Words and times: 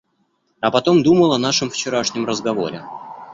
А 0.61 0.71
потом 0.71 1.03
думал 1.03 1.31
о 1.31 1.37
нашем 1.37 1.69
вчерашнем 1.69 2.25
разговоре. 2.25 2.83